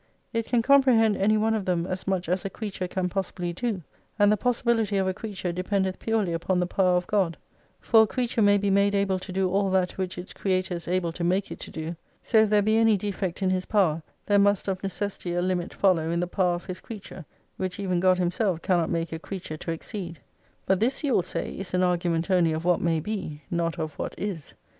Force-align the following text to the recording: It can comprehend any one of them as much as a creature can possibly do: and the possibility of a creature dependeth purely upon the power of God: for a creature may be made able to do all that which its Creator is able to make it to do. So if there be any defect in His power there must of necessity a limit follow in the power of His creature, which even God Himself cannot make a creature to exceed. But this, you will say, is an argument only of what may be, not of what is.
It 0.33 0.47
can 0.47 0.63
comprehend 0.63 1.15
any 1.15 1.37
one 1.37 1.53
of 1.53 1.65
them 1.65 1.85
as 1.85 2.07
much 2.07 2.27
as 2.27 2.43
a 2.43 2.49
creature 2.49 2.87
can 2.87 3.07
possibly 3.07 3.53
do: 3.53 3.83
and 4.17 4.31
the 4.31 4.35
possibility 4.35 4.97
of 4.97 5.07
a 5.07 5.13
creature 5.13 5.51
dependeth 5.51 5.99
purely 5.99 6.33
upon 6.33 6.59
the 6.59 6.65
power 6.65 6.97
of 6.97 7.05
God: 7.05 7.37
for 7.79 8.01
a 8.01 8.07
creature 8.07 8.41
may 8.41 8.57
be 8.57 8.71
made 8.71 8.95
able 8.95 9.19
to 9.19 9.31
do 9.31 9.47
all 9.51 9.69
that 9.69 9.99
which 9.99 10.17
its 10.17 10.33
Creator 10.33 10.73
is 10.73 10.87
able 10.87 11.11
to 11.11 11.23
make 11.23 11.51
it 11.51 11.59
to 11.59 11.69
do. 11.69 11.95
So 12.23 12.39
if 12.39 12.49
there 12.49 12.63
be 12.63 12.77
any 12.77 12.97
defect 12.97 13.43
in 13.43 13.51
His 13.51 13.65
power 13.67 14.01
there 14.25 14.39
must 14.39 14.67
of 14.67 14.81
necessity 14.81 15.35
a 15.35 15.41
limit 15.43 15.71
follow 15.71 16.09
in 16.09 16.19
the 16.19 16.25
power 16.25 16.55
of 16.55 16.65
His 16.65 16.81
creature, 16.81 17.23
which 17.57 17.79
even 17.79 17.99
God 17.99 18.17
Himself 18.17 18.63
cannot 18.63 18.89
make 18.89 19.11
a 19.13 19.19
creature 19.19 19.57
to 19.57 19.71
exceed. 19.71 20.19
But 20.65 20.79
this, 20.79 21.03
you 21.03 21.13
will 21.13 21.21
say, 21.21 21.51
is 21.55 21.75
an 21.75 21.83
argument 21.83 22.31
only 22.31 22.53
of 22.53 22.65
what 22.65 22.81
may 22.81 22.99
be, 22.99 23.43
not 23.51 23.77
of 23.77 23.99
what 23.99 24.17
is. 24.17 24.55